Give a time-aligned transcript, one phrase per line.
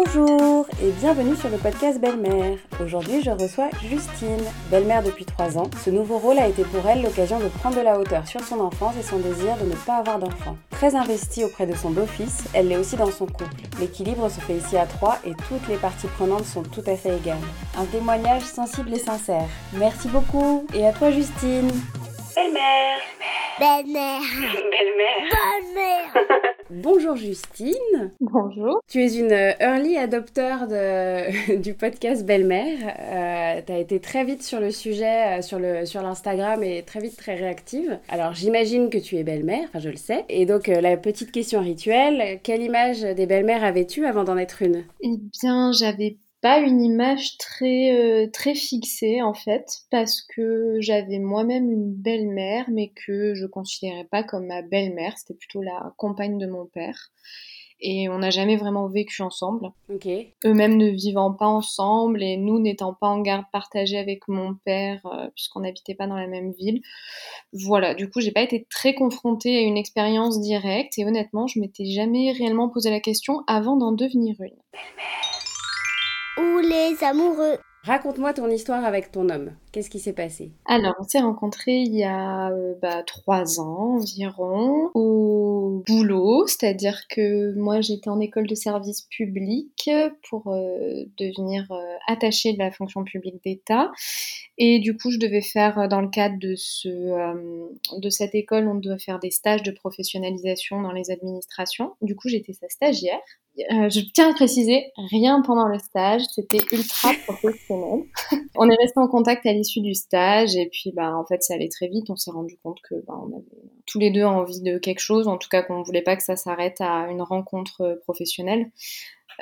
[0.00, 2.56] Bonjour et bienvenue sur le podcast Belle-Mère.
[2.80, 5.68] Aujourd'hui, je reçois Justine, belle-mère depuis 3 ans.
[5.84, 8.60] Ce nouveau rôle a été pour elle l'occasion de prendre de la hauteur sur son
[8.60, 10.56] enfance et son désir de ne pas avoir d'enfant.
[10.70, 13.56] Très investie auprès de son beau-fils, elle l'est aussi dans son couple.
[13.80, 17.16] L'équilibre se fait ici à 3 et toutes les parties prenantes sont tout à fait
[17.16, 17.36] égales.
[17.76, 19.48] Un témoignage sensible et sincère.
[19.72, 21.72] Merci beaucoup et à toi Justine.
[22.36, 23.00] Belle-mère.
[23.58, 24.20] Belle-mère.
[24.20, 25.24] Belle-mère.
[25.74, 26.54] Belle-mère.
[26.70, 28.12] Bonjour Justine.
[28.20, 28.82] Bonjour.
[28.88, 32.94] Tu es une early adopteur de, du podcast Belle-Mère.
[33.00, 36.82] Euh, tu as été très vite sur le sujet, euh, sur, le, sur l'Instagram et
[36.82, 37.98] très vite très réactive.
[38.10, 40.26] Alors j'imagine que tu es belle-mère, enfin je le sais.
[40.28, 44.60] Et donc euh, la petite question rituelle, quelle image des belles-mères avais-tu avant d'en être
[44.60, 44.84] une?
[45.00, 51.18] Eh bien, j'avais pas une image très euh, très fixée en fait parce que j'avais
[51.18, 56.38] moi-même une belle-mère mais que je considérais pas comme ma belle-mère, c'était plutôt la compagne
[56.38, 57.10] de mon père.
[57.80, 59.70] Et on n'a jamais vraiment vécu ensemble.
[59.88, 60.08] Ok.
[60.44, 65.00] Eux-mêmes ne vivant pas ensemble et nous n'étant pas en garde partagée avec mon père
[65.06, 66.80] euh, puisqu'on n'habitait pas dans la même ville.
[67.52, 71.60] Voilà, du coup, j'ai pas été très confrontée à une expérience directe et honnêtement, je
[71.60, 74.58] m'étais jamais réellement posé la question avant d'en devenir une.
[76.38, 77.58] Ou les amoureux.
[77.82, 79.50] Raconte-moi ton histoire avec ton homme.
[79.78, 80.50] Qu'est-ce qui s'est passé?
[80.64, 87.02] Alors, on s'est rencontrés il y a euh, bah, trois ans environ au boulot, c'est-à-dire
[87.08, 89.88] que moi j'étais en école de service public
[90.28, 91.76] pour euh, devenir euh,
[92.08, 93.92] attachée de la fonction publique d'État
[94.56, 98.66] et du coup je devais faire euh, dans le cadre de, ce, de cette école,
[98.66, 101.94] on doit faire des stages de professionnalisation dans les administrations.
[102.02, 103.20] Du coup j'étais sa stagiaire.
[103.56, 108.04] Je tiens à préciser, rien pendant le stage, c'était ultra professionnel.
[108.58, 111.54] on est resté en contact à l'issue du stage et puis bah en fait ça
[111.54, 112.10] allait très vite.
[112.10, 113.44] On s'est rendu compte que bah, avait
[113.86, 116.36] tous les deux envie de quelque chose, en tout cas qu'on voulait pas que ça
[116.36, 118.70] s'arrête à une rencontre professionnelle.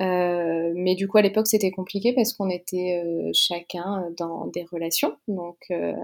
[0.00, 4.64] Euh, mais du coup, à l'époque, c'était compliqué parce qu'on était euh, chacun dans des
[4.64, 5.16] relations.
[5.26, 5.94] Donc, euh,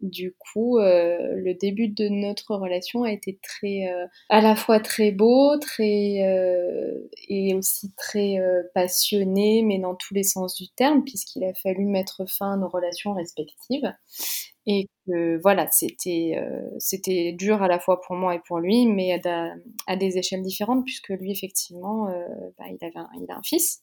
[0.00, 4.78] du coup, euh, le début de notre relation a été très, euh, à la fois
[4.80, 8.38] très beau, très euh, et aussi très
[8.74, 12.68] passionné, mais dans tous les sens du terme, puisqu'il a fallu mettre fin à nos
[12.68, 13.92] relations respectives.
[14.66, 14.88] Et
[15.42, 16.38] voilà, c'était
[16.78, 19.18] c'était dur à la fois pour moi et pour lui, mais
[19.86, 22.04] à, des échelles différentes, puisque lui, effectivement,
[22.58, 23.82] bah, il, avait il a un fils.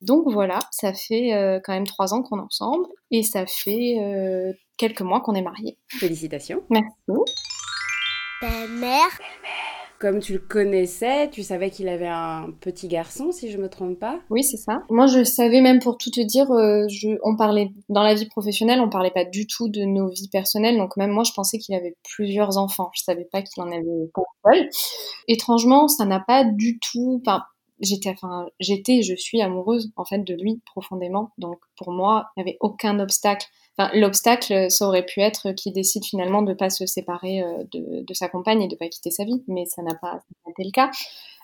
[0.00, 3.96] Donc voilà, ça fait euh, quand même trois ans qu'on est ensemble et ça fait
[4.00, 5.76] euh, quelques mois qu'on est mariés.
[5.88, 6.62] Félicitations.
[6.70, 6.94] Merci.
[8.40, 9.18] Belle-mère.
[9.98, 13.98] Comme tu le connaissais, tu savais qu'il avait un petit garçon, si je me trompe
[13.98, 14.20] pas.
[14.30, 14.82] Oui, c'est ça.
[14.90, 18.28] Moi, je savais même pour tout te dire, euh, je, on parlait dans la vie
[18.28, 20.76] professionnelle, on parlait pas du tout de nos vies personnelles.
[20.76, 22.90] Donc même moi, je pensais qu'il avait plusieurs enfants.
[22.94, 23.82] Je savais pas qu'il en avait
[24.14, 24.68] qu'un seul.
[25.26, 27.20] Étrangement, ça n'a pas du tout.
[27.26, 27.42] Enfin,
[27.80, 31.32] j'étais, enfin, j'étais, je suis amoureuse en fait de lui profondément.
[31.38, 33.46] Donc pour moi, il n'y avait aucun obstacle.
[33.76, 38.02] Enfin, l'obstacle, ça aurait pu être qu'il décide finalement de pas se séparer euh, de,
[38.02, 40.64] de, sa compagne et de pas quitter sa vie, mais ça n'a pas, pas été
[40.64, 40.90] le cas.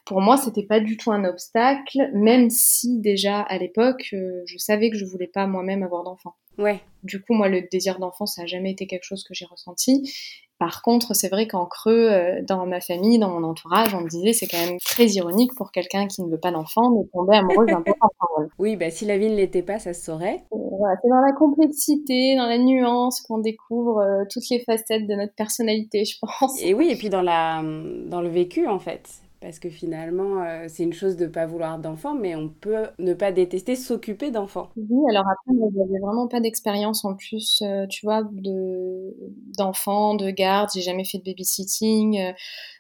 [0.05, 4.59] Pour moi, c'était pas du tout un obstacle, même si déjà à l'époque, euh, je
[4.59, 6.35] savais que je voulais pas moi-même avoir d'enfant.
[6.59, 6.81] Ouais.
[7.03, 10.13] Du coup, moi, le désir d'enfant, ça a jamais été quelque chose que j'ai ressenti.
[10.59, 14.09] Par contre, c'est vrai qu'en creux, euh, dans ma famille, dans mon entourage, on me
[14.09, 17.37] disait c'est quand même très ironique pour quelqu'un qui ne veut pas d'enfant de tomber
[17.37, 18.49] amoureuse d'un peu d'enfant.
[18.59, 20.45] Oui, bah si la vie ne l'était pas, ça se saurait.
[20.51, 25.15] Voilà, c'est dans la complexité, dans la nuance qu'on découvre euh, toutes les facettes de
[25.15, 26.63] notre personnalité, je pense.
[26.63, 27.63] Et oui, et puis dans, la,
[28.07, 29.24] dans le vécu, en fait.
[29.45, 32.87] Parce que finalement, euh, c'est une chose de ne pas vouloir d'enfants, mais on peut
[32.99, 34.71] ne pas détester s'occuper d'enfants.
[34.75, 39.15] Oui, alors après, moi, j'avais vraiment pas d'expérience en plus, euh, tu vois, de
[39.59, 40.71] d'enfants, de garde.
[40.73, 42.33] J'ai jamais fait de babysitting.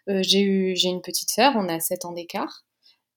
[0.08, 2.64] Euh, j'ai eu, j'ai une petite sœur, on a 7 ans d'écart.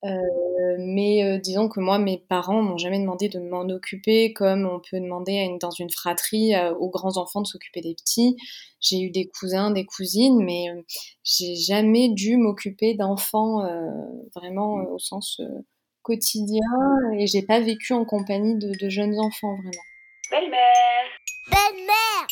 [0.04, 4.66] Euh, mais euh, disons que moi, mes parents m'ont jamais demandé de m'en occuper comme
[4.66, 7.96] on peut demander à une, dans une fratrie euh, aux grands enfants de s'occuper des
[7.96, 8.38] petits.
[8.80, 10.82] J'ai eu des cousins, des cousines, mais euh,
[11.24, 13.90] j'ai jamais dû m'occuper d'enfants euh,
[14.36, 15.42] vraiment au sens
[16.04, 16.62] quotidien
[17.18, 19.84] et j'ai pas vécu en compagnie de, de jeunes enfants vraiment.
[20.30, 21.06] Belle-mère.
[21.50, 22.28] Belle-mère.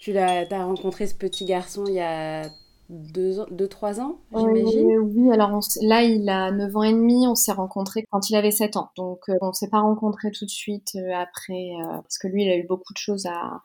[0.00, 2.50] Tu l'as, as rencontré ce petit garçon il y a
[2.90, 4.98] deux, ans, deux trois ans, Euh, j'imagine.
[4.98, 8.36] oui, alors on là, il a 9 ans et demi, on s'est rencontrés quand il
[8.36, 8.90] avait 7 ans.
[8.96, 12.44] Donc, euh, on s'est pas rencontrés tout de suite euh, après, euh, parce que lui,
[12.44, 13.62] il a eu beaucoup de choses à,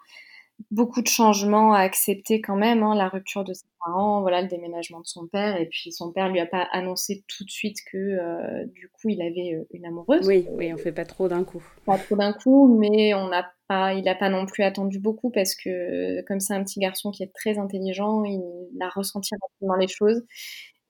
[0.72, 4.48] beaucoup de changements à accepter quand même, hein, la rupture de ses parents, voilà, le
[4.48, 7.78] déménagement de son père, et puis son père lui a pas annoncé tout de suite
[7.92, 10.28] que, euh, du coup, il avait euh, une amoureuse.
[10.28, 11.64] Oui, oui, on fait pas trop d'un coup.
[11.86, 15.30] Pas trop d'un coup, mais on n'a pas, il a pas non plus attendu beaucoup
[15.30, 18.42] parce que, comme c'est un petit garçon qui est très intelligent, il
[18.82, 20.24] a ressenti rapidement les choses.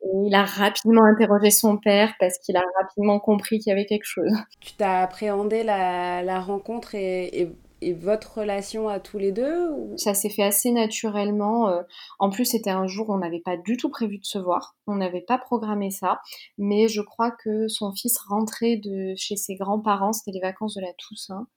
[0.03, 3.85] Et il a rapidement interrogé son père parce qu'il a rapidement compris qu'il y avait
[3.85, 4.31] quelque chose.
[4.61, 7.51] Tu t'as appréhendé la, la rencontre et, et,
[7.81, 9.69] et, votre relation à tous les deux.
[9.97, 11.69] Ça s'est fait assez naturellement.
[11.69, 11.81] euh,
[12.19, 14.75] En plus, c'était un jour où on n'avait pas du tout prévu de se voir.
[14.87, 16.21] On n'avait pas programmé ça.
[16.57, 20.13] Mais je crois que son fils rentrait de chez ses grands-parents.
[20.13, 21.47] C'était les vacances de la Toussaint.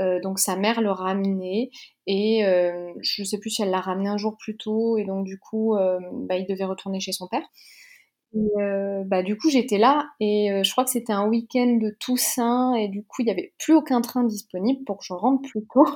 [0.00, 1.70] Euh, donc sa mère le ramenait
[2.06, 5.26] et euh, je sais plus si elle l'a ramené un jour plus tôt et donc
[5.26, 7.42] du coup bah, il devait retourner chez son père.
[8.34, 11.96] Euh, bah, du coup j'étais là et euh, je crois que c'était un week-end de
[11.98, 15.48] Toussaint et du coup il n'y avait plus aucun train disponible pour que je rentre
[15.48, 15.86] plus tôt.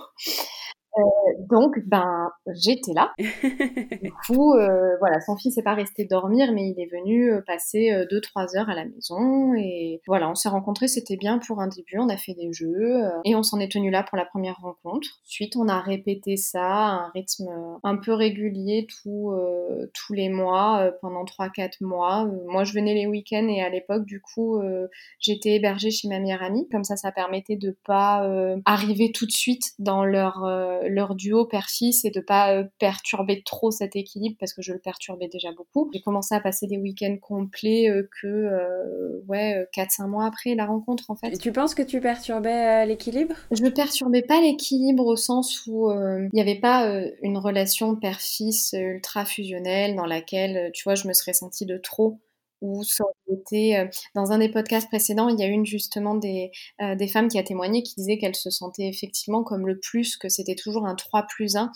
[0.99, 1.03] Euh,
[1.49, 3.13] donc ben j'étais là.
[3.19, 7.41] du coup euh, voilà son fils n'est pas resté dormir mais il est venu euh,
[7.47, 11.69] passer 2-3 heures à la maison et voilà on s'est rencontrés c'était bien pour un
[11.69, 14.25] début on a fait des jeux euh, et on s'en est tenu là pour la
[14.25, 15.09] première rencontre.
[15.27, 17.49] Ensuite on a répété ça à un rythme
[17.83, 22.27] un peu régulier tout, euh, tous les mois euh, pendant 3-4 mois.
[22.27, 24.89] Euh, moi je venais les week-ends et à l'époque du coup euh,
[25.19, 29.27] j'étais hébergée chez ma meilleure amie comme ça ça permettait de pas euh, arriver tout
[29.27, 33.97] de suite dans leur euh, leur duo père-fils et de pas euh, perturber trop cet
[33.97, 35.91] équilibre parce que je le perturbais déjà beaucoup.
[35.93, 40.67] J'ai commencé à passer des week-ends complets euh, que euh, ouais 4-5 mois après la
[40.67, 41.29] rencontre en fait.
[41.29, 43.35] Et tu penses que tu perturbais l'équilibre?
[43.51, 46.89] Je ne perturbais pas l'équilibre au sens où il n'y avait pas
[47.23, 52.19] une relation père-fils ultra fusionnelle dans laquelle tu vois je me serais sentie de trop
[52.63, 56.51] ou ça été euh, dans un des podcasts précédents, il y a une justement des,
[56.81, 60.17] euh, des femmes qui a témoigné qui disaient qu'elles se sentaient effectivement comme le plus,
[60.17, 61.71] que c'était toujours un 3 plus 1.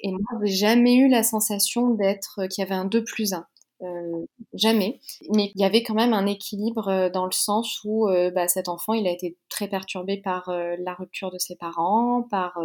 [0.00, 3.32] Et moi, j'ai jamais eu la sensation d'être euh, qu'il y avait un 2 plus
[3.32, 3.46] 1.
[3.82, 5.00] Euh, jamais.
[5.34, 8.94] Mais il y avait quand même un équilibre dans le sens où bah, cet enfant,
[8.94, 12.58] il a été très perturbé par la rupture de ses parents, par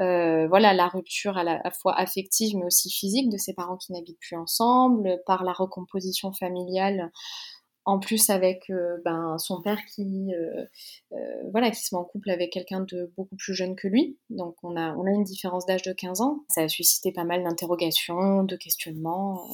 [0.00, 3.92] euh, voilà la rupture à la, fois affective mais aussi physique de ses parents qui
[3.92, 7.12] n'habitent plus ensemble, par la recomposition familiale
[7.84, 10.64] en plus avec euh, ben, son père qui euh,
[11.52, 14.18] voilà qui se met en couple avec quelqu'un de beaucoup plus jeune que lui.
[14.30, 16.44] Donc on a on a une différence d'âge de 15 ans.
[16.48, 19.48] Ça a suscité pas mal d'interrogations de questionnements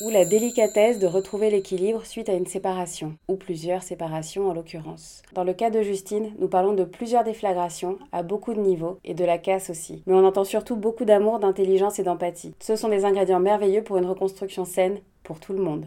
[0.00, 5.22] ou la délicatesse de retrouver l'équilibre suite à une séparation, ou plusieurs séparations en l'occurrence.
[5.32, 9.14] Dans le cas de Justine, nous parlons de plusieurs déflagrations, à beaucoup de niveaux, et
[9.14, 10.02] de la casse aussi.
[10.06, 12.54] Mais on entend surtout beaucoup d'amour, d'intelligence et d'empathie.
[12.60, 15.86] Ce sont des ingrédients merveilleux pour une reconstruction saine, pour tout le monde.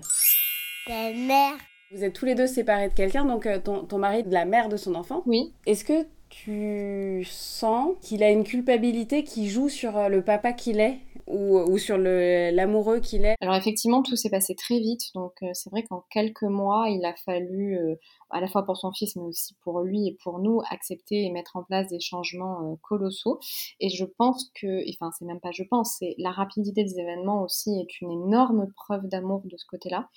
[0.88, 1.54] Belle-mère.
[1.92, 4.46] Vous êtes tous les deux séparés de quelqu'un, donc euh, ton, ton mari de la
[4.46, 5.24] mère de son enfant.
[5.26, 10.54] oui Est-ce que tu sens qu'il a une culpabilité qui joue sur euh, le papa
[10.54, 15.34] qu'il est ou, sur l'amoureux qu'il est Alors effectivement, tout s'est passé très vite, donc
[15.44, 17.96] euh, c'est vrai qu'en quelques mois, il a fallu, euh,
[18.32, 21.32] à la fois pour son fils, mais aussi pour lui et pour nous, accepter et
[21.32, 23.40] mettre en place des changements euh, colossaux.
[23.80, 27.44] Et je pense que, enfin c'est même pas je pense, c'est la rapidité des événements
[27.44, 30.10] aussi est une énorme preuve d'amour de ce côté-là.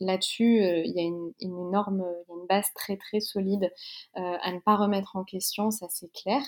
[0.00, 3.70] Là-dessus, euh, il y a une, une énorme, une base très très solide
[4.16, 6.42] euh, à ne pas remettre en question, ça c'est clair.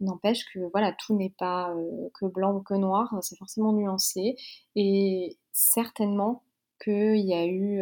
[0.00, 4.36] N'empêche que voilà, tout n'est pas euh, que blanc ou que noir, c'est forcément nuancé
[4.76, 6.42] et certainement
[6.82, 7.80] qu'il y a eu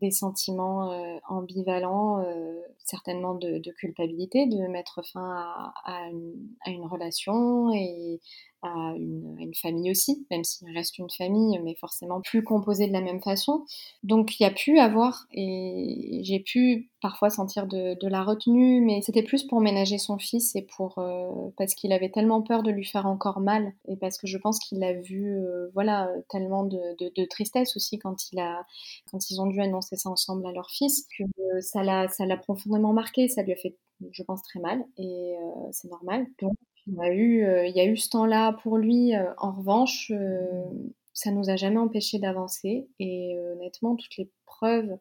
[0.00, 0.92] des sentiments
[1.28, 2.24] ambivalents,
[2.78, 8.20] certainement de, culpabilité, de mettre fin à, à une, à une relation et
[8.62, 13.00] à une, famille aussi, même s'il reste une famille, mais forcément plus composée de la
[13.00, 13.64] même façon.
[14.04, 18.80] Donc il y a pu avoir, et j'ai pu parfois sentir de, de la retenue,
[18.80, 22.62] mais c'était plus pour ménager son fils et pour euh, parce qu'il avait tellement peur
[22.62, 26.08] de lui faire encore mal, et parce que je pense qu'il a vu euh, voilà
[26.28, 31.24] tellement de, tristesse aussi quand ils ont dû annoncer ça ensemble à leur fils que
[31.60, 33.76] ça l'a profondément marqué, ça lui a fait
[34.12, 36.26] je pense très mal et euh, c'est normal.
[36.90, 39.14] Il y a eu, euh, il y a eu ce temps-là pour lui.
[39.14, 40.64] Euh, en revanche, euh,
[41.12, 42.88] ça nous a jamais empêché d'avancer.
[42.98, 44.98] Et honnêtement, toutes les preuves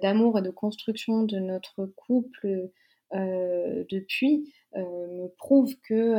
[0.00, 2.70] d'amour et de construction de notre couple
[3.12, 6.14] depuis me prouvent que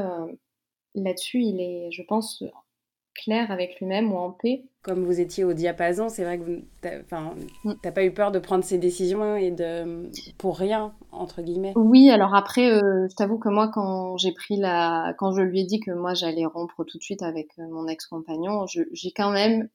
[0.96, 2.44] là-dessus, il est, je pense,
[3.14, 4.66] clair avec lui-même ou en paix.
[4.82, 6.62] Comme vous étiez au diapason, c'est vrai que vous
[7.06, 7.32] enfin,
[7.64, 7.74] Mm.
[7.94, 11.74] pas eu peur de prendre ces décisions et de pour rien entre guillemets.
[11.76, 15.62] Oui, alors après, euh, je t'avoue que moi, quand j'ai pris la, quand je lui
[15.62, 19.32] ai dit que moi j'allais rompre tout de suite avec euh, mon ex-compagnon, j'ai quand
[19.32, 19.70] même,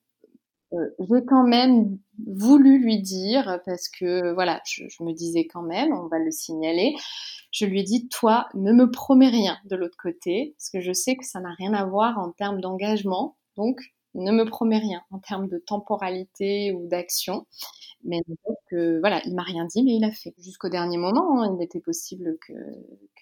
[0.72, 5.92] euh, j'ai quand même voulu lui dire parce que voilà, je, me disais quand même,
[5.92, 6.94] on va le signaler.
[7.50, 10.92] Je lui ai dit, toi, ne me promets rien de l'autre côté, parce que je
[10.92, 13.80] sais que ça n'a rien à voir en termes d'engagement, donc
[14.14, 17.46] ne me promets rien en termes de temporalité ou d'action.
[18.04, 18.20] Mais
[18.70, 20.34] que voilà, il m'a rien dit, mais il a fait.
[20.38, 22.52] Jusqu'au dernier moment, hein, il était possible que,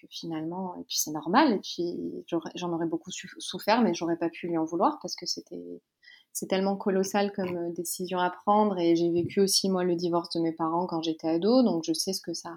[0.09, 4.47] finalement, et puis c'est normal, et puis j'en aurais beaucoup souffert, mais j'aurais pas pu
[4.47, 5.81] lui en vouloir parce que c'était
[6.33, 10.41] c'est tellement colossal comme décision à prendre et j'ai vécu aussi moi le divorce de
[10.41, 12.51] mes parents quand j'étais ado, donc je sais ce que ça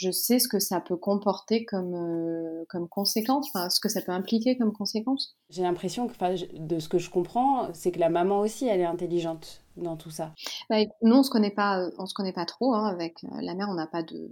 [0.00, 4.00] je sais ce que ça peut comporter comme, euh, comme conséquence, enfin, ce que ça
[4.00, 5.36] peut impliquer comme conséquence.
[5.50, 8.86] J'ai l'impression que, de ce que je comprends, c'est que la maman aussi, elle est
[8.86, 10.32] intelligente dans tout ça.
[10.70, 12.74] Bah, nous, on se connaît pas, on se connaît pas trop.
[12.74, 14.30] Hein, avec euh, la mère, on n'a pas de,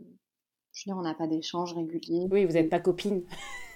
[0.79, 2.29] je veux dire, on n'a pas d'échange régulier.
[2.31, 3.23] Oui, vous n'êtes pas copine.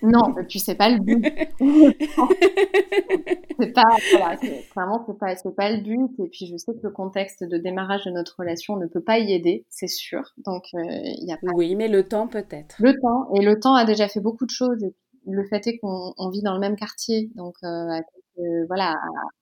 [0.02, 1.24] Non, et puis c'est pas le but.
[3.60, 6.10] c'est pas, voilà, clairement, c'est pas, c'est pas le but.
[6.20, 9.18] Et puis je sais que le contexte de démarrage de notre relation ne peut pas
[9.18, 10.32] y aider, c'est sûr.
[10.38, 11.52] Donc euh, il y a pas.
[11.54, 12.76] Oui, mais le temps peut-être.
[12.78, 14.84] Le temps, et le temps a déjà fait beaucoup de choses.
[15.26, 18.94] le fait est qu'on vit dans le même quartier, donc euh, à quelques, voilà,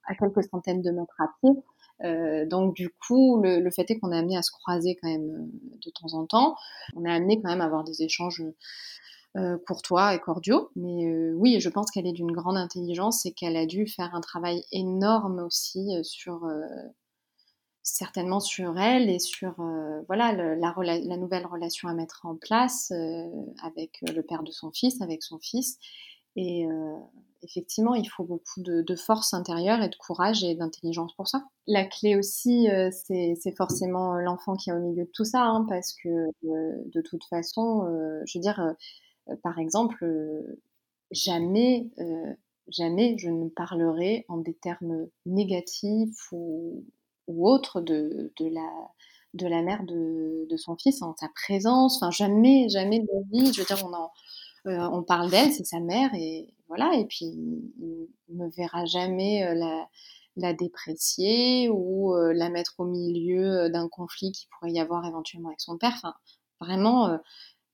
[0.08, 1.50] à, quelques centaines de mètres à pied.
[2.04, 5.30] Euh, donc du coup, le, fait est qu'on est amené à se croiser quand même
[5.30, 6.56] euh, de temps en temps.
[6.96, 8.42] On est amené quand même à avoir des échanges
[9.36, 10.70] euh, courtois et cordiaux.
[10.76, 14.20] Mais oui, je pense qu'elle est d'une grande intelligence et qu'elle a dû faire un
[14.20, 16.48] travail énorme aussi sur
[17.82, 19.54] certainement sur elle et sur
[20.06, 22.92] voilà la, nouvelle relation à mettre en place
[23.62, 25.78] avec le père de son fils, avec son fils.
[26.36, 26.66] Et
[27.42, 31.44] effectivement, il faut beaucoup de, force intérieure et de courage et d'intelligence pour ça.
[31.66, 35.94] La clé aussi, c'est forcément l'enfant qui est au milieu de tout ça, hein, parce
[36.02, 37.84] que de toute façon,
[38.26, 38.74] je veux dire
[39.30, 40.60] euh, par exemple, euh,
[41.10, 42.34] jamais, euh,
[42.68, 46.84] jamais je ne parlerai en des termes négatifs ou,
[47.28, 51.96] autres de, la, mère de, son fils en sa présence.
[51.96, 53.52] Enfin, jamais, jamais de vie.
[53.52, 53.92] Je veux dire, on,
[54.66, 56.94] on parle d'elle, c'est sa mère, et voilà.
[56.94, 59.88] Et puis, il ne me verra jamais la,
[60.36, 65.60] la déprécier ou la mettre au milieu d'un conflit qui pourrait y avoir éventuellement avec
[65.60, 65.94] son père.
[65.96, 66.14] Enfin,
[66.60, 67.18] vraiment,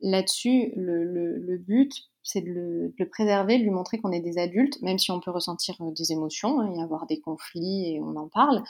[0.01, 1.93] là-dessus, le, but,
[2.27, 5.31] c'est de le, préserver, de lui montrer qu'on est des adultes, même si on peut
[5.31, 8.63] ressentir euh, des émotions hein, et avoir des conflits et on en parle.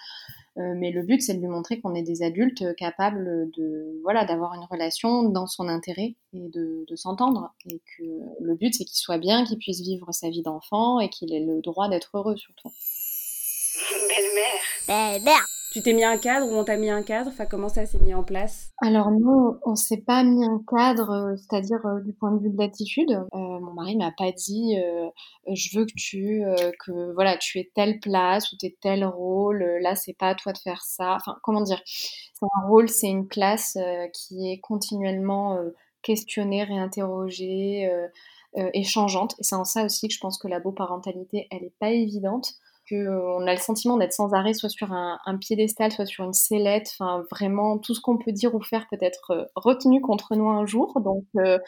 [0.59, 4.25] Euh, mais le but, c'est de lui montrer qu'on est des adultes capables de voilà
[4.25, 7.55] d'avoir une relation dans son intérêt et de, de s'entendre.
[7.71, 8.05] Et que
[8.41, 11.45] le but, c'est qu'il soit bien, qu'il puisse vivre sa vie d'enfant et qu'il ait
[11.45, 12.71] le droit d'être heureux surtout.
[14.09, 15.15] Belle-mère.
[15.15, 15.56] Belle-mère.
[15.77, 17.29] Tu t'es mis un cadre ou on t'a mis un cadre?
[17.29, 18.73] Enfin, comment ça s'est mis en place?
[18.81, 22.49] Alors nous, on s'est pas mis un cadre, euh, c'est-à-dire euh, du point de vue
[22.49, 23.11] de l'attitude.
[23.11, 24.79] Euh, mon mari m'a pas dit
[25.47, 26.43] je veux que tu
[26.81, 29.63] que voilà tu aies telle place ou t'aies tel rôle.
[29.83, 31.17] Là, c'est pas à toi de faire ça.
[31.17, 31.83] Enfin, comment dire?
[31.85, 33.77] C'est un rôle, c'est une place
[34.15, 35.59] qui est continuellement
[36.01, 37.87] questionnée, réinterrogée.
[38.73, 41.75] échangeante et c'est en ça aussi que je pense que la beau parentalité elle est
[41.79, 42.55] pas évidente
[42.89, 46.91] qu'on a le sentiment d'être sans arrêt soit sur un, piédestal, soit sur une sellette.
[46.99, 50.49] Enfin, vraiment, tout ce qu'on peut dire ou faire peut être euh, retenu contre nous
[50.49, 51.01] un jour.
[51.01, 51.59] Donc, euh,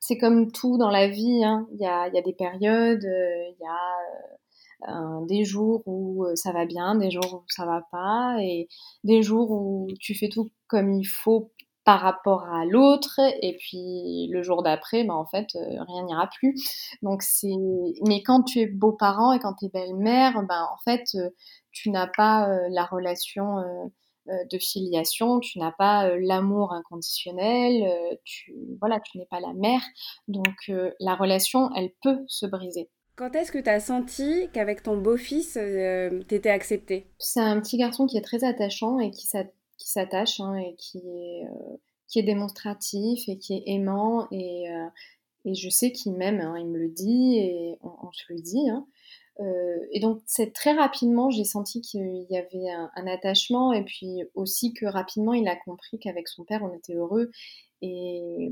[0.00, 1.44] c'est comme tout dans la vie.
[1.44, 1.66] Hein.
[1.72, 6.94] Il, y a, des périodes, euh, il y a des jours où ça va bien,
[6.94, 8.68] des jours où ça va pas, et
[9.04, 11.50] des jours où tu fais tout comme il faut
[11.86, 16.28] par rapport à l'autre et puis le jour d'après ben en fait euh, rien n'ira
[16.36, 16.60] plus.
[17.00, 17.54] Donc c'est
[18.04, 21.30] mais quand tu es beau-parent et quand tu es belle-mère ben en fait euh,
[21.70, 23.62] tu n'as pas euh, la relation
[24.26, 29.82] de filiation tu n'as pas l'amour inconditionnel tu voilà tu n'es pas la mère.
[30.26, 32.90] Donc la relation elle peut se briser.
[33.14, 37.06] Quand est-ce que tu as senti qu'avec ton beau-fils, tu étais acceptée?
[37.18, 39.26] C'est un petit garçon qui est très attachant et qui,
[39.78, 41.76] qui s'attache hein, et qui est, euh,
[42.08, 44.28] qui est démonstratif et qui est aimant.
[44.30, 44.86] Et, euh,
[45.44, 48.68] et je sais qu'il m'aime, hein, il me le dit et on, se le dit.
[48.68, 48.86] Hein.
[49.40, 53.84] Euh, et donc, c'est très rapidement, j'ai senti qu'il y avait un, un, attachement et
[53.84, 57.30] puis aussi que rapidement, il a compris qu'avec son père, on était heureux.
[57.82, 58.50] Et,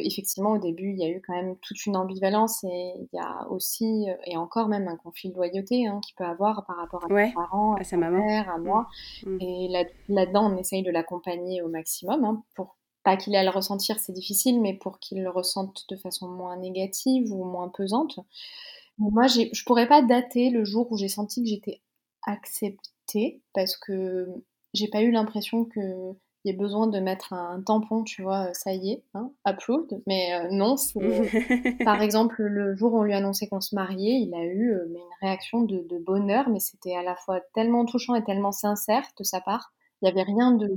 [0.00, 3.18] effectivement au début il y a eu quand même toute une ambivalence et il y
[3.18, 6.76] a aussi euh, et encore même un conflit de loyauté hein, qu'il peut avoir par
[6.76, 8.86] rapport à ses parents, à, sa mère, à moi.
[9.24, 9.30] Mmh.
[9.30, 9.38] Mmh.
[9.40, 9.84] Et là,
[10.26, 14.00] dedans on essaye de l'accompagner au maximum hein, pour pas qu'il ait à le ressentir,
[14.00, 18.18] c'est difficile, mais pour qu'il le ressente de façon moins négative ou moins pesante.
[18.96, 21.82] Moi, je pourrais pas dater le jour où j'ai senti que j'étais
[22.22, 24.26] acceptée parce que
[24.72, 26.14] j'ai pas eu l'impression que
[26.50, 30.00] y a besoin de mettre un tampon, tu vois, ça y est, hein, approved.
[30.06, 30.76] Mais euh, non,
[31.84, 34.72] par exemple, le jour où on lui a annoncé qu'on se mariait, il a eu
[34.72, 39.04] euh, une réaction de, bonheur, mais c'était à la fois tellement touchant et tellement sincère
[39.18, 39.72] de sa part.
[40.02, 40.68] Il n'y avait rien de,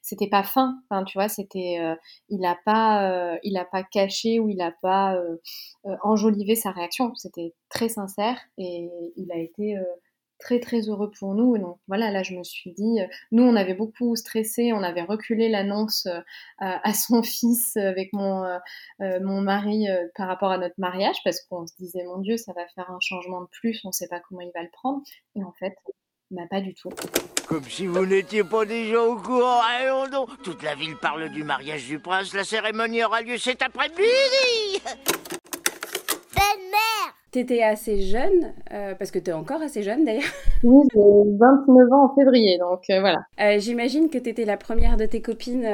[0.00, 1.94] c'était pas fin, enfin, tu vois, c'était, euh,
[2.28, 5.16] il n'a pas, il a pas caché ou il n'a pas
[6.02, 7.14] enjolivé sa réaction.
[7.14, 9.76] C'était très sincère et il a été
[10.42, 11.56] très très heureux pour nous.
[11.56, 15.02] Donc voilà, là je me suis dit, euh, nous on avait beaucoup stressé, on avait
[15.02, 16.20] reculé l'annonce euh,
[16.58, 21.66] à son fils avec mon, euh, mon mari par rapport à notre mariage parce qu'on
[21.66, 24.20] se disait mon Dieu, ça va faire un changement de plus, on ne sait pas
[24.20, 25.02] comment il va le prendre.
[25.36, 25.74] Et en fait,
[26.30, 26.88] Bah, pas du tout.
[27.46, 29.60] Comme si vous n'étiez pas déjà au courant.
[29.60, 32.32] Allons donc Toute la ville parle du mariage du prince.
[32.32, 34.80] La cérémonie aura lieu cet après-midi
[37.32, 40.22] T'étais assez jeune, euh, parce que t'es encore assez jeune d'ailleurs.
[40.64, 43.24] Oui, j'ai 29 ans en février, donc euh, voilà.
[43.40, 45.64] Euh, J'imagine que t'étais la première de tes copines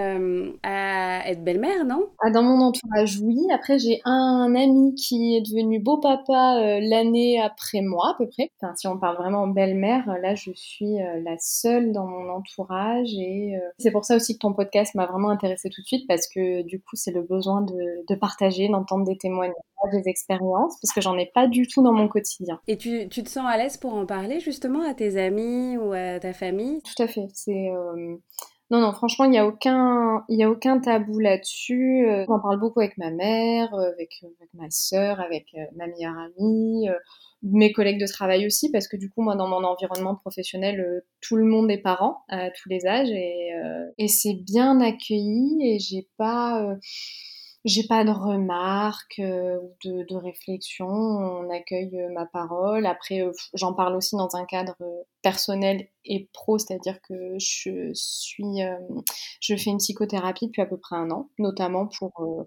[0.63, 2.07] à être belle-mère, non?
[2.21, 3.39] Ah, dans mon entourage, oui.
[3.53, 8.51] Après, j'ai un ami qui est devenu beau-papa l'année après moi, à peu près.
[8.63, 13.11] Enfin, si on parle vraiment belle-mère, là, je suis la seule dans mon entourage.
[13.19, 16.29] Et c'est pour ça aussi que ton podcast m'a vraiment intéressée tout de suite, parce
[16.29, 17.75] que du coup, c'est le besoin de,
[18.09, 19.55] de partager, d'entendre des témoignages,
[19.93, 22.61] des expériences, parce que j'en ai pas du tout dans mon quotidien.
[22.69, 25.93] Et tu, tu te sens à l'aise pour en parler justement à tes amis ou
[25.93, 26.81] à ta famille?
[26.83, 27.27] Tout à fait.
[27.35, 28.17] C'est euh,
[28.71, 28.93] non, non.
[28.93, 32.07] Franchement, il y a aucun, y a aucun tabou là-dessus.
[32.07, 36.17] Euh, J'en parle beaucoup avec ma mère, euh, avec, avec ma sœur, avec ma meilleure
[36.19, 36.87] amie,
[37.43, 41.37] mes collègues de travail aussi, parce que du coup, moi, dans mon environnement professionnel, tout
[41.37, 43.53] le monde est parent à tous les âges et,
[43.97, 46.75] et c'est bien accueilli et j'ai pas euh,
[47.65, 50.87] j'ai pas de remarques euh, ou de, de réflexions.
[50.87, 52.87] On accueille euh, ma parole.
[52.87, 54.77] Après, euh, j'en parle aussi dans un cadre
[55.23, 58.61] personnel et pro, c'est-à-dire que je suis,
[59.41, 62.47] je fais une psychothérapie depuis à peu près un an, notamment pour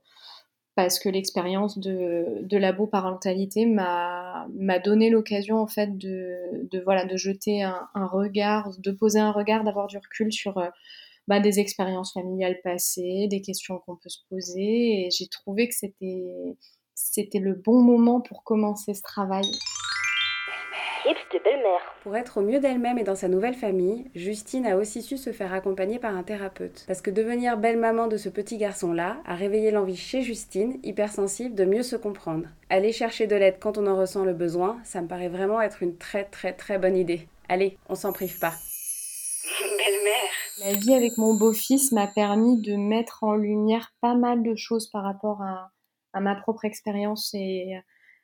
[0.74, 4.48] parce que l'expérience de, de la parentalité m'a
[4.84, 9.63] donné l'occasion en fait de, de voilà de jeter un, regard, de poser un regard,
[9.65, 10.58] d'avoir du recul sur
[11.31, 15.05] bah, des expériences familiales passées, des questions qu'on peut se poser.
[15.05, 16.57] Et j'ai trouvé que c'était
[16.93, 19.45] c'était le bon moment pour commencer ce travail.
[21.03, 21.95] Tips de belle-mère.
[22.03, 25.31] Pour être au mieux d'elle-même et dans sa nouvelle famille, Justine a aussi su se
[25.31, 26.83] faire accompagner par un thérapeute.
[26.85, 31.63] Parce que devenir belle-maman de ce petit garçon-là a réveillé l'envie chez Justine, hypersensible, de
[31.63, 32.50] mieux se comprendre.
[32.69, 35.81] Aller chercher de l'aide quand on en ressent le besoin, ça me paraît vraiment être
[35.81, 37.29] une très très très bonne idée.
[37.47, 38.53] Allez, on s'en prive pas.
[39.61, 40.40] Belle-mère.
[40.60, 44.89] La vie avec mon beau-fils m'a permis de mettre en lumière pas mal de choses
[44.89, 45.71] par rapport à,
[46.19, 47.73] ma propre expérience et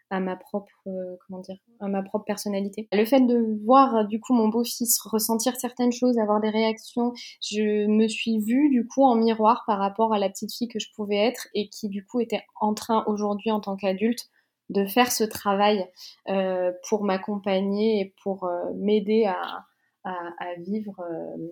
[0.10, 2.88] à ma propre euh, comment dire à ma propre personnalité.
[2.92, 7.88] Le fait de voir du coup mon beau-fils ressentir certaines choses, avoir des réactions, je
[7.88, 10.88] me suis vue du coup en miroir par rapport à la petite fille que je
[10.96, 14.30] pouvais être et qui du coup était en train aujourd'hui en tant qu'adulte
[14.70, 15.88] de faire ce travail
[16.30, 19.66] euh, pour m'accompagner et pour euh, m'aider à,
[20.08, 21.48] à, à vivre euh,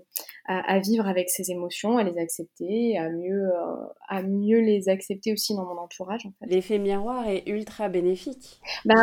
[0.48, 4.90] à, à vivre avec ses émotions, à les accepter, à mieux euh, à mieux les
[4.90, 6.46] accepter aussi dans mon entourage en fait.
[6.54, 8.94] L'effet miroir est ultra bénéfique, Bah.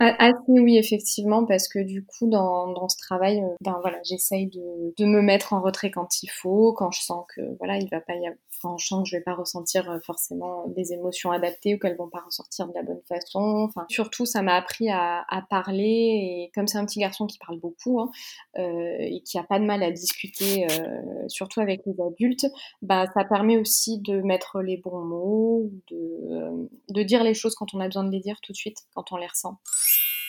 [0.00, 4.46] Ah, ah, oui, effectivement, parce que du coup, dans, dans ce travail, ben voilà, j'essaye
[4.48, 7.88] de, de me mettre en retrait quand il faut, quand je sens que voilà, il
[7.90, 11.74] va pas y avoir, je sens que je vais pas ressentir forcément des émotions adaptées
[11.74, 13.68] ou qu'elles vont pas ressortir de la bonne façon.
[13.68, 17.38] Enfin, surtout, ça m'a appris à, à parler et comme c'est un petit garçon qui
[17.38, 18.10] parle beaucoup hein,
[18.58, 22.46] euh, et qui a pas de mal à discuter, euh, surtout avec les adultes,
[22.82, 27.54] bah ça permet aussi de mettre les bons mots, de, euh, de dire les choses
[27.54, 29.58] quand on a besoin de les dire tout de suite, quand on les ressent.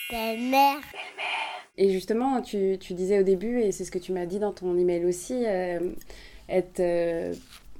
[0.09, 0.81] Belle-mère.
[1.77, 4.53] Et justement, tu, tu disais au début, et c'est ce que tu m'as dit dans
[4.53, 5.91] ton email aussi, euh,
[6.49, 7.33] être euh,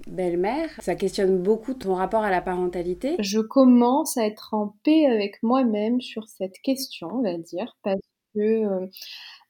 [0.06, 3.16] belle-mère, ça questionne beaucoup ton rapport à la parentalité.
[3.20, 8.00] Je commence à être en paix avec moi-même sur cette question, on va dire, parce
[8.36, 8.86] que euh,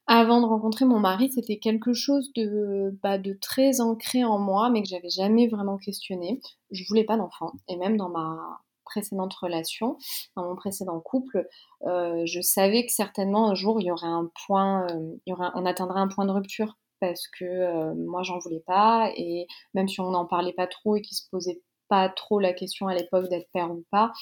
[0.08, 4.70] avant de rencontrer mon mari, c'était quelque chose de, bah, de très ancré en moi,
[4.70, 6.40] mais que j'avais jamais vraiment questionné.
[6.72, 9.98] Je voulais pas d'enfant, et même dans ma précédente relation,
[10.36, 11.46] dans mon précédent couple,
[11.86, 15.34] euh, je savais que certainement un jour il y aurait un point, euh, il y
[15.34, 19.46] aurait, on atteindrait un point de rupture parce que euh, moi j'en voulais pas et
[19.74, 22.88] même si on n'en parlait pas trop et qu'il se posait pas trop la question
[22.88, 24.14] à l'époque d'être père ou pas,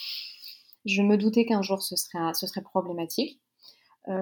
[0.85, 3.39] je me doutais qu'un jour ce serait, ce serait problématique.
[4.07, 4.21] Euh,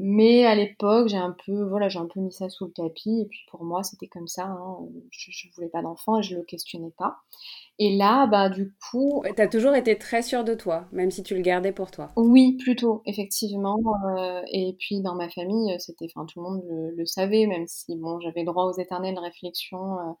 [0.00, 3.20] mais à l'époque, j'ai un peu, voilà, j'ai un peu mis ça sous le tapis.
[3.22, 4.44] Et puis pour moi, c'était comme ça.
[4.46, 4.78] hein.
[5.10, 7.16] Je, je voulais pas d'enfant et je le questionnais pas.
[7.78, 11.22] Et là, bah du coup, Ouais, T'as toujours été très sûre de toi, même si
[11.24, 12.12] tu le gardais pour toi.
[12.16, 13.76] oui, plutôt, effectivement.
[14.16, 17.66] euh, et puis dans ma famille, c'était, enfin, tout le monde le, le savait, même
[17.66, 19.98] si bon, j'avais droit aux éternelles réflexions.
[19.98, 20.12] Euh,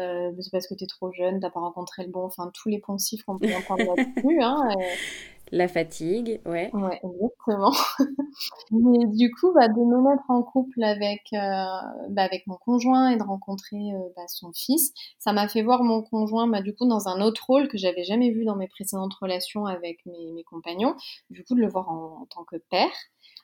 [0.00, 2.22] euh, c'est parce que t'es trop jeune, t'as pas rencontré le bon.
[2.24, 4.40] Enfin, tous les poncifs qu'on peut entendre là-dessus.
[4.42, 4.96] Hein, euh,
[5.52, 6.70] La fatigue, ouais.
[6.72, 7.72] Ouais, exactement.
[8.70, 11.64] Mais du coup, bah, de me mettre en couple avec, euh,
[12.08, 15.82] bah, avec mon conjoint et de rencontrer euh, bah, son fils, ça m'a fait voir
[15.82, 18.68] mon conjoint bah, du coup dans un autre rôle que j'avais jamais vu dans mes
[18.68, 20.94] précédentes relations avec mes, compagnons.
[21.30, 22.90] Du coup, de le voir en, tant que père,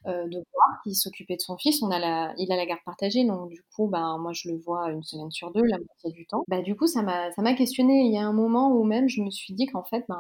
[0.07, 1.83] euh, de voir qu'il s'occupait de son fils.
[1.83, 4.59] On a la, il a la garde partagée, donc du coup, bah, moi je le
[4.59, 6.45] vois une semaine sur deux, la moitié du temps.
[6.47, 8.05] Bah, du coup, ça m'a, questionné.
[8.05, 10.15] Il y a un moment où même je me suis dit qu'en fait, euh,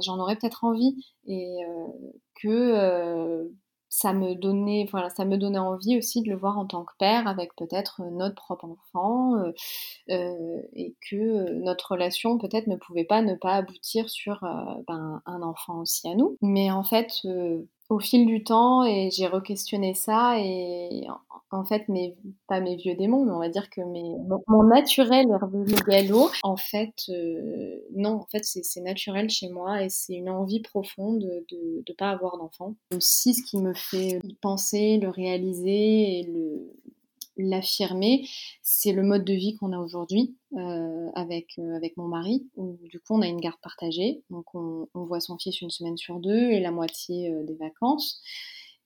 [0.00, 1.86] j'en aurais peut-être envie et euh,
[2.40, 3.44] que euh,
[3.88, 6.92] ça me donnait, voilà, ça me donnait envie aussi de le voir en tant que
[6.98, 9.52] père, avec peut-être notre propre enfant, euh,
[10.10, 14.40] euh, et que notre relation peut-être ne pouvait pas ne pas aboutir sur
[14.88, 16.36] ben, un enfant aussi à nous.
[16.42, 17.22] Mais en fait,
[17.90, 21.06] au fil du temps et j'ai re-questionné ça et
[21.50, 22.16] en fait mes
[22.48, 24.16] pas mes vieux démons mais on va dire que mes,
[24.48, 29.82] mon, naturel est revenu galop en fait euh, non en fait c'est naturel chez moi
[29.82, 34.18] et c'est une envie profonde de ne pas avoir d'enfant aussi ce qui me fait
[34.24, 36.73] y penser le réaliser et le
[37.36, 38.28] l'affirmer,
[38.62, 42.46] c'est le mode de vie qu'on a aujourd'hui euh, avec, euh, avec mon mari.
[42.56, 44.22] du coup, on a une garde partagée.
[44.30, 48.20] Donc, on, voit son fils une semaine sur deux et la moitié euh, des vacances.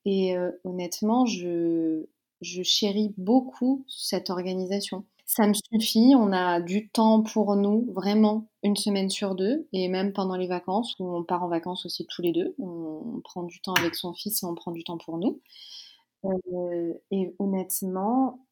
[0.05, 0.35] Et
[0.65, 2.07] honnêtement, je,
[2.41, 5.05] je chéris beaucoup cette organisation.
[5.27, 9.89] Ça me suffit, on a du temps pour nous, vraiment, une semaine sur deux, et
[9.89, 13.43] même pendant les vacances, où on part en vacances aussi tous les deux, on prend
[13.43, 15.43] du temps avec son fils et on prend du temps pour nous.
[16.29, 18.47] Euh, et honnêtement,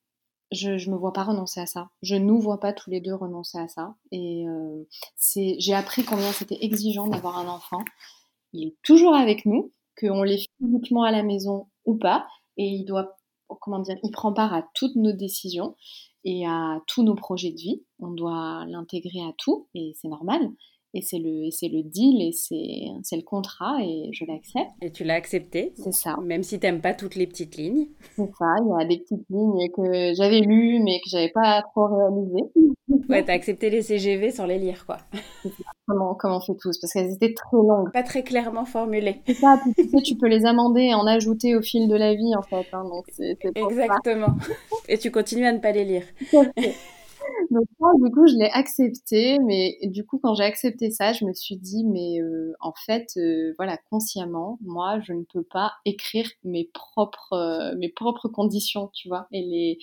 [0.53, 1.91] je ne me vois pas renoncer à ça.
[2.03, 3.95] Je nous vois pas tous les deux renoncer à ça.
[4.13, 4.85] Et euh,
[5.59, 7.83] j'ai appris combien c'était exigeant d'avoir un enfant.
[8.53, 12.85] Il est toujours avec nous, qu'on l'ait physiquement à la maison ou pas, et il
[12.85, 13.17] doit,
[13.61, 15.77] comment dire, il prend part à toutes nos décisions
[16.25, 17.83] et à tous nos projets de vie.
[17.99, 20.51] On doit l'intégrer à tout, et c'est normal
[20.97, 24.71] et c'est le, c'est le deal et c'est, le contrat et je l'accepte.
[24.81, 26.17] Et tu l'as accepté C'est ça.
[26.25, 27.89] Même si tu n'aimes pas toutes les petites lignes.
[28.17, 31.63] C'est ça, il y a des petites lignes que j'avais lues mais que j'avais pas
[31.63, 32.51] trop réalisées.
[33.09, 34.99] Ouais, t'as accepté les CGV sans les lire, quoi.
[35.87, 36.79] Comment, comment on fait tous?
[36.79, 37.93] Parce qu'elles étaient très longues.
[37.93, 39.21] Pas très clairement formulées.
[39.27, 42.15] C'est ça, tu sais, tu peux les amender et en ajouter au fil de la
[42.15, 42.67] vie, en fait.
[42.73, 43.07] Hein, donc
[43.55, 44.35] Exactement.
[44.89, 46.05] et tu continues à ne pas les lire.
[47.51, 47.67] Donc
[48.03, 51.57] du coup, je l'ai accepté, mais du coup, quand j'ai accepté ça, je me suis
[51.57, 56.71] dit, mais euh, en fait, euh, voilà, consciemment, moi, je ne peux pas écrire mes
[56.73, 59.79] propres, euh, mes propres conditions, tu vois, et les,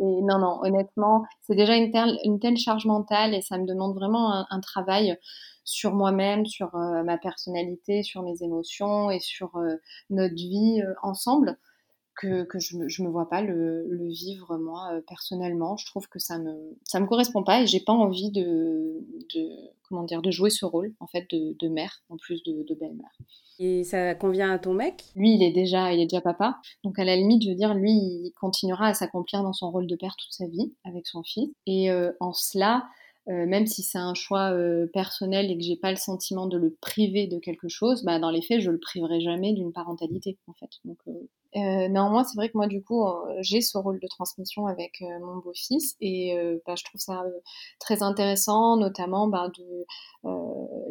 [0.00, 3.94] non, non, honnêtement, c'est déjà une telle, une telle charge mentale et ça me demande
[3.94, 5.16] vraiment un, un travail
[5.62, 9.52] sur moi-même, sur ma personnalité, sur mes émotions et sur
[10.10, 11.56] notre vie ensemble
[12.16, 15.76] que, que je, je me vois pas le, le vivre moi euh, personnellement.
[15.76, 19.48] Je trouve que ça me ça me correspond pas et j'ai pas envie de, de
[19.82, 22.74] comment dire de jouer ce rôle en fait de, de mère en plus de, de
[22.74, 23.12] belle-mère.
[23.60, 25.04] Et ça convient à ton mec?
[25.14, 27.74] Lui, il est déjà il est déjà papa, donc à la limite, je veux dire,
[27.74, 31.22] lui, il continuera à s'accomplir dans son rôle de père toute sa vie avec son
[31.22, 31.50] fils.
[31.66, 32.84] Et euh, en cela,
[33.28, 36.58] euh, même si c'est un choix euh, personnel et que j'ai pas le sentiment de
[36.58, 40.38] le priver de quelque chose, bah, dans les faits, je le priverai jamais d'une parentalité,
[40.46, 40.70] en fait.
[40.84, 41.12] Donc, euh,
[41.56, 45.00] euh, néanmoins, c'est vrai que moi, du coup, euh, j'ai ce rôle de transmission avec
[45.02, 47.24] euh, mon beau-fils et bah, je trouve ça
[47.78, 49.86] très intéressant, notamment bah, de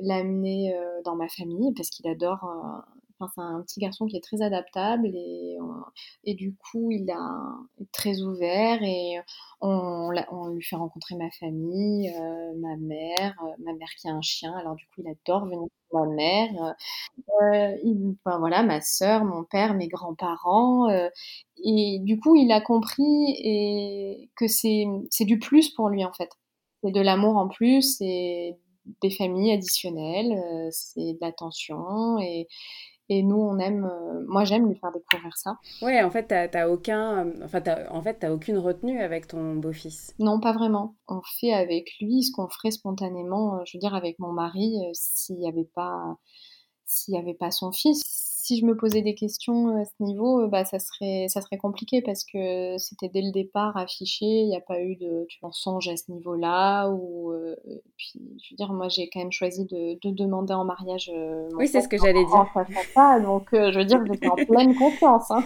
[0.01, 0.73] l'amener
[1.05, 2.45] dans ma famille parce qu'il adore.
[3.33, 5.57] C'est un petit garçon qui est très adaptable et,
[6.23, 9.19] et du coup, il est très ouvert et
[9.61, 10.09] on,
[10.53, 12.13] lui fait rencontrer ma famille,
[12.57, 14.53] ma mère, ma mère qui a un chien.
[14.57, 16.75] Alors du coup, il adore venir ma mère,
[17.41, 17.75] euh,
[18.25, 20.89] enfin, voilà, ma sœur, mon père, mes grands-parents.
[20.89, 21.09] Euh,
[21.63, 23.03] et du coup, il a compris
[23.43, 24.85] et que c'est,
[25.21, 26.29] du plus pour lui, en fait.
[26.83, 28.57] C'est de l'amour en plus, c'est
[29.01, 32.47] des familles additionnelles, euh, c'est de l'attention et,
[33.09, 33.89] et nous, on aime.
[34.27, 35.57] moi, j'aime lui faire découvrir ça.
[35.81, 37.31] Ouais, en fait, t'as, aucun.
[37.43, 40.13] Enfin, en fait, t'as aucune retenue avec ton beau-fils.
[40.19, 40.95] Non, pas vraiment.
[41.07, 43.63] On fait avec lui ce qu'on ferait spontanément.
[43.65, 46.17] Je veux dire, avec mon mari, s'il n'y avait pas,
[46.85, 49.91] s'il y avait pas son fils si je me posais des questions euh, à ce
[50.01, 54.25] niveau, euh, bah, ça, serait, ça serait compliqué parce que c'était dès le départ affiché,
[54.25, 56.89] il n'y a pas eu de tu mensonge à ce niveau-là.
[56.89, 57.55] Ou, euh,
[57.95, 61.09] puis, je veux dire, moi, j'ai quand même choisi de, de demander en mariage.
[61.53, 62.45] oui, c'est ce que j'allais dire.
[62.93, 65.31] Pas, donc, je veux dire, j'étais en pleine confiance.
[65.31, 65.43] Hein.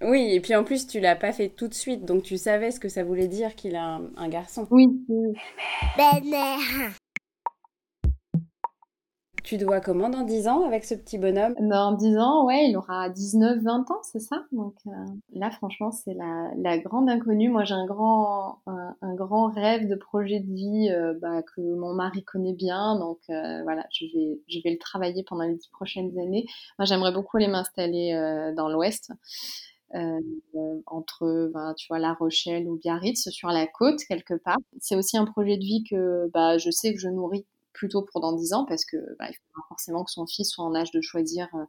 [0.00, 2.70] Oui, et puis en plus, tu l'as pas fait tout de suite, donc tu savais
[2.70, 4.68] ce que ça voulait dire qu'il a un, un garçon.
[4.70, 4.86] Oui.
[5.96, 6.94] Belle-mère.
[9.44, 11.54] Tu dois comment dans 10 ans avec ce petit bonhomme?
[11.60, 14.44] Dans 10 ans, ouais, il aura 19-20 ans, c'est ça?
[14.52, 14.90] Donc euh,
[15.32, 17.48] là, franchement, c'est la, grande inconnue.
[17.48, 21.94] Moi, j'ai un grand, un, grand rêve de projet de vie euh, bah, que mon
[21.94, 22.98] mari connaît bien.
[22.98, 26.46] Donc euh, voilà, je vais, je vais le travailler pendant les 10 prochaines années.
[26.78, 28.12] Moi, j'aimerais beaucoup aller m'installer
[28.56, 29.12] dans l'Ouest.
[30.86, 35.18] entre ben, tu vois La Rochelle ou Biarritz sur la côte quelque part c'est aussi
[35.18, 38.52] un projet de vie que bah, je sais que je nourris plutôt pour dans 10
[38.52, 41.48] ans parce que bah, il faut forcément que son fils soit en âge de choisir
[41.54, 41.64] euh,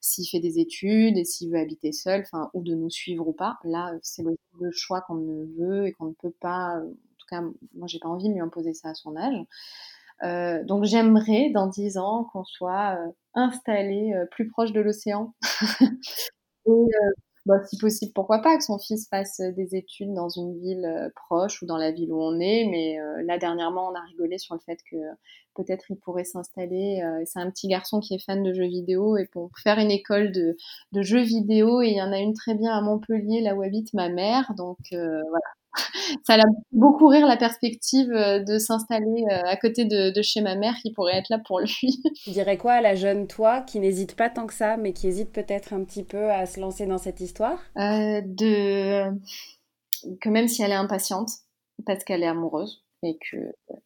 [0.00, 3.32] s'il fait des études et s'il veut habiter seul, enfin, ou de nous suivre ou
[3.32, 3.58] pas.
[3.64, 6.78] Là, c'est le, choix qu'on ne veut et qu'on ne peut pas.
[6.78, 7.42] En tout cas,
[7.74, 9.36] moi, j'ai pas envie de lui imposer ça à son âge.
[10.22, 15.34] Euh, donc, j'aimerais dans 10 ans qu'on soit euh, installé plus proche de l'océan.
[16.66, 17.12] Et euh,
[17.46, 21.62] bah, si possible, pourquoi pas que son fils fasse des études dans une ville proche
[21.62, 22.66] ou dans la ville où on est.
[22.66, 24.96] Mais là, dernièrement, on a rigolé sur le fait que
[25.54, 27.02] peut-être il pourrait s'installer.
[27.24, 30.32] c'est un petit garçon qui est fan de jeux vidéo et pour faire une école
[30.32, 30.56] de,
[30.92, 31.80] de jeux vidéo.
[31.82, 34.52] Et il y en a une très bien à Montpellier, là où habite ma mère.
[34.56, 35.48] Donc voilà,
[36.24, 40.54] ça l'a beaucoup rire la perspective euh, de s'installer euh, à côté de, chez ma
[40.54, 42.02] mère qui pourrait être là pour lui.
[42.24, 45.06] Tu dirais quoi à la jeune toi qui n'hésite pas tant que ça, mais qui
[45.06, 47.58] hésite peut-être un petit peu à se lancer dans cette histoire?
[47.76, 49.10] Euh, De
[50.20, 51.30] que même si elle est impatiente
[51.84, 53.36] parce qu'elle est amoureuse et que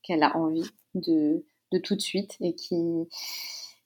[0.02, 2.76] qu'elle a envie de, de tout de suite et qui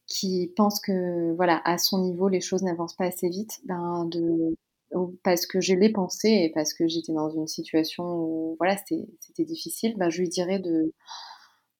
[0.07, 4.57] qui pense que voilà à son niveau les choses n'avancent pas assez vite, ben de
[5.23, 9.45] parce que je l'ai pensé et parce que j'étais dans une situation où voilà, c'était
[9.45, 10.93] difficile, bah, je lui dirais de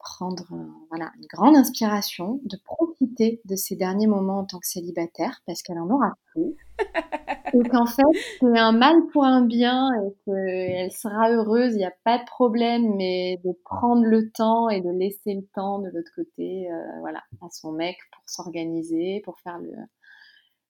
[0.05, 0.47] prendre
[0.91, 5.63] voilà, une grande inspiration, de profiter de ces derniers moments en tant que célibataire, parce
[5.63, 6.55] qu'elle en aura plus.
[7.55, 8.03] et qu'en fait,
[8.41, 12.25] c'est un mal pour un bien et qu'elle sera heureuse, il n'y a pas de
[12.25, 17.01] problème, mais de prendre le temps et de laisser le temps de l'autre côté euh,
[17.01, 19.73] voilà, à son mec pour s'organiser, pour faire le,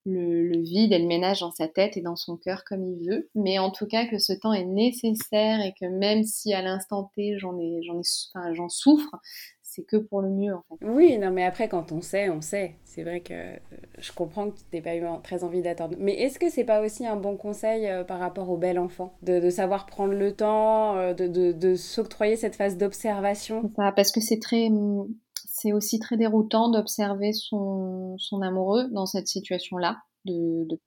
[0.07, 3.29] le, vide et le ménage dans sa tête et dans son cœur comme il veut,
[3.35, 7.11] mais en tout cas que ce temps est nécessaire et que même si à l'instant
[7.15, 9.17] T j'en ai, j'en ai, j'en souffre,
[9.63, 10.87] c'est que pour le mieux en fait.
[10.87, 12.77] Oui, non, mais après quand on sait, on sait.
[12.85, 13.57] C'est vrai que euh,
[13.99, 15.97] je comprends que tu n'aies pas eu très envie d'attendre.
[15.99, 19.17] Mais est-ce que c'est pas aussi un bon conseil euh, par rapport au bel enfant
[19.23, 23.73] de, savoir prendre le temps, euh, de, de, de s'octroyer cette phase d'observation?
[23.97, 25.09] Parce que c'est très hum,
[25.55, 30.79] c'est aussi très déroutant d'observer son, amoureux dans cette situation-là de, de.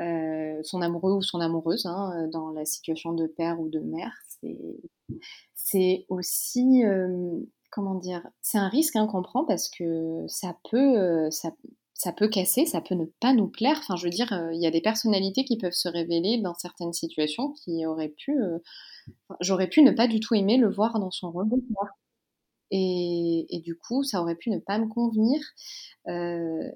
[0.00, 4.12] Euh, son amoureux ou son amoureuse hein, dans la situation de père ou de mère.
[5.54, 7.38] C'est aussi, euh,
[7.70, 12.28] comment dire, c'est un risque hein, qu'on prend parce que ça peut, euh, ça, peut
[12.28, 13.76] casser, ça peut ne pas nous plaire.
[13.78, 16.92] Enfin, je veux dire, il y a des personnalités qui peuvent se révéler dans certaines
[16.92, 18.36] situations qui auraient pu,
[19.40, 21.48] j'aurais pu ne pas du tout aimer le voir dans son rôle
[22.74, 25.42] Et, du coup, ça aurait pu ne pas me convenir.
[26.08, 26.70] Euh,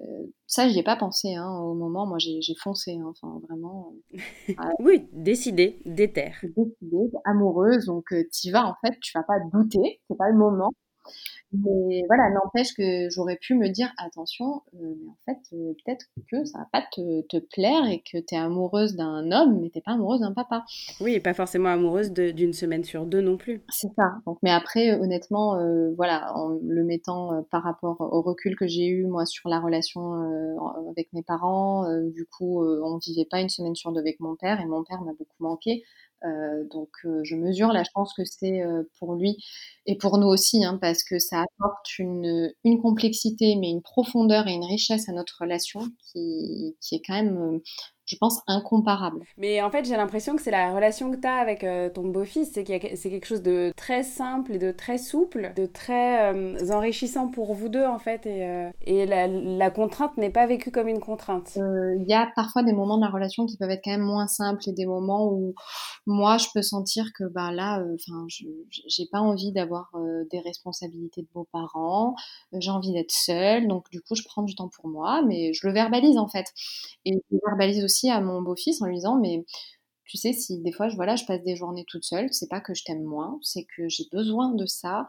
[0.45, 2.05] ça, j'y ai pas pensé hein, au moment.
[2.05, 2.99] Moi, j'ai foncé.
[3.01, 3.93] Hein, enfin, vraiment.
[4.13, 6.37] Euh, oui, décidé, déterre.
[6.43, 7.85] Décidée, amoureuse.
[7.85, 9.99] Donc, euh, tu vas, en fait, tu vas pas douter.
[10.07, 10.71] C'est pas le moment.
[11.53, 16.05] Mais voilà, n'empêche que j'aurais pu me dire attention, euh, mais en fait, euh, peut-être
[16.29, 19.69] que ça va pas te, te plaire et que tu es amoureuse d'un homme, mais
[19.69, 20.65] t'es pas amoureuse d'un papa.
[20.99, 23.61] Oui, et pas forcément amoureuse d'une semaine sur deux non plus.
[23.69, 24.15] C'est ça.
[24.25, 25.57] Donc, mais après, euh, honnêtement,
[25.95, 30.13] voilà, en le mettant par rapport au recul que j'ai eu moi sur la relation
[30.89, 34.59] avec mes parents, du coup, on vivait pas une semaine sur deux avec mon père
[34.59, 35.83] et mon père m'a beaucoup manqué.
[36.23, 37.69] Euh, donc euh, je mesure.
[37.69, 39.37] La chance que c'est euh, pour lui
[39.85, 42.51] et pour nous aussi, hein, parce que ça apporte une,
[42.81, 45.81] complexité, mais une profondeur et une richesse à notre relation
[46.13, 47.61] qui est quand même
[48.07, 49.19] je pense, incomparable.
[49.37, 52.07] Mais en fait, j'ai l'impression que c'est la relation que tu as avec euh, ton
[52.07, 52.65] beau-fils, c'est
[52.95, 57.53] c'est quelque chose de très simple et de très souple, de très euh, enrichissant pour
[57.53, 61.01] vous deux, en fait, et, euh, et la, la, contrainte n'est pas vécue comme une
[61.01, 61.57] contrainte.
[61.57, 64.27] Il y a parfois des moments de la relation qui peuvent être quand même moins
[64.27, 65.53] simples et des moments où
[66.05, 69.91] moi, je peux sentir que bah, là, enfin, j'ai pas envie d'avoir
[70.31, 72.15] des responsabilités de beaux-parents,
[72.53, 75.67] j'ai envie d'être seule, donc du coup, je prends du temps pour moi, mais je
[75.67, 76.45] le verbalise en fait.
[77.03, 79.45] Et je le verbalise aussi à mon beau-fils en lui disant mais
[80.05, 82.61] tu sais si des fois je voilà je passe des journées toute seule c'est pas
[82.61, 85.07] que je t'aime moins c'est que j'ai besoin de ça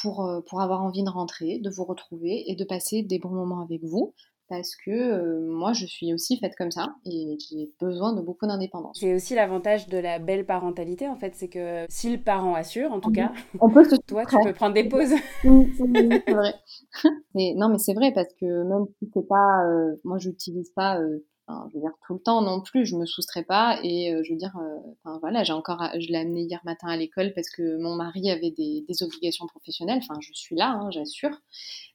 [0.00, 3.30] pour euh, pour avoir envie de rentrer de vous retrouver et de passer des bons
[3.30, 4.14] moments avec vous
[4.48, 8.46] parce que euh, moi je suis aussi faite comme ça et j'ai besoin de beaucoup
[8.46, 8.96] d'indépendance.
[9.00, 12.92] C'est aussi l'avantage de la belle parentalité en fait, c'est que si le parent assure
[12.92, 15.14] en tout cas, on peut se toi tu peux prendre des pauses.
[15.42, 16.54] c'est vrai.
[17.56, 21.00] non mais c'est vrai parce que même si c'est pas, euh, moi j'utilise pas
[21.48, 24.32] je veux dire tout le temps non plus, je me soustrais pas et euh, je
[24.32, 27.48] veux dire, euh, enfin voilà, j'ai encore, je l'ai amené hier matin à l'école parce
[27.50, 30.00] que mon mari avait des, des obligations professionnelles.
[30.02, 31.40] Enfin, je suis là, hein, j'assure,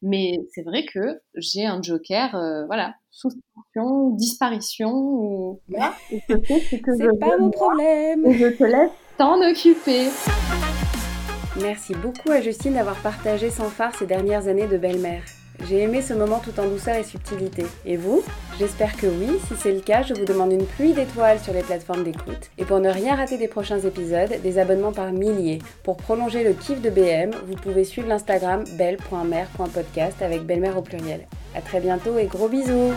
[0.02, 7.38] mais c'est vrai que j'ai un joker, euh, voilà, souscription, disparition ou voilà, c'est pas
[7.38, 8.26] mon problème.
[8.26, 10.08] Et je te laisse t'en occuper.
[11.62, 15.24] Merci beaucoup à Justine d'avoir partagé sans phare ces dernières années de belle-mère.
[15.68, 17.66] J'ai aimé ce moment tout en douceur et subtilité.
[17.86, 18.24] Et vous?
[18.60, 19.40] J'espère que oui.
[19.48, 22.50] Si c'est le cas, je vous demande une pluie d'étoiles sur les plateformes d'écoute.
[22.58, 25.60] Et pour ne rien rater des prochains épisodes, des abonnements par milliers.
[25.84, 31.28] Pour prolonger le kiff de BM, vous pouvez suivre l'Instagram belle.mère.podcast avec belle-mère au pluriel.
[31.56, 32.94] A très bientôt et gros bisous